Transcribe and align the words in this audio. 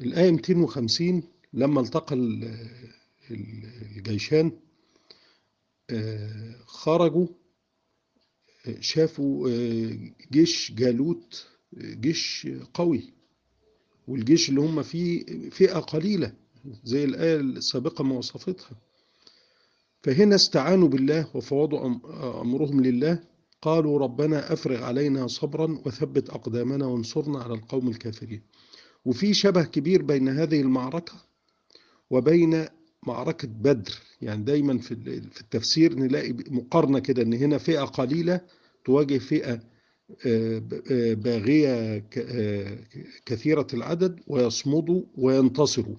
الآية 0.00 0.30
250 0.30 1.22
لما 1.52 1.80
التقى 1.80 2.14
الجيشان 3.30 4.52
خرجوا 6.66 7.26
شافوا 8.80 9.50
جيش 10.32 10.72
جالوت 10.72 11.46
جيش 11.78 12.48
قوي. 12.74 13.12
والجيش 14.08 14.48
اللي 14.48 14.60
هم 14.60 14.82
فيه 14.82 15.24
فئة 15.50 15.78
قليلة 15.78 16.32
زي 16.84 17.04
الآية 17.04 17.36
السابقة 17.40 18.04
ما 18.04 18.14
وصفتها. 18.18 18.70
فهنا 20.02 20.34
استعانوا 20.34 20.88
بالله 20.88 21.30
وفوضوا 21.36 21.86
أمرهم 22.42 22.80
لله. 22.82 23.24
قالوا 23.62 23.98
ربنا 23.98 24.52
أفرغ 24.52 24.82
علينا 24.82 25.26
صبرا 25.26 25.82
وثبت 25.86 26.30
أقدامنا 26.30 26.86
وانصرنا 26.86 27.38
على 27.42 27.54
القوم 27.54 27.88
الكافرين. 27.88 28.42
وفي 29.06 29.34
شبه 29.34 29.64
كبير 29.64 30.02
بين 30.02 30.28
هذه 30.28 30.60
المعركة 30.60 31.14
وبين 32.10 32.66
معركة 33.06 33.48
بدر. 33.48 33.92
يعني 34.22 34.44
دايما 34.44 34.78
في 34.78 34.92
التفسير 35.40 35.94
نلاقي 35.98 36.32
مقارنة 36.32 36.98
كده 36.98 37.22
إن 37.22 37.32
هنا 37.34 37.58
فئة 37.58 37.84
قليلة 37.84 38.40
تواجه 38.84 39.18
فئة 39.18 39.60
باغية 41.14 42.04
كثيرة 43.26 43.66
العدد 43.74 44.20
ويصمدوا 44.26 45.02
وينتصروا. 45.16 45.96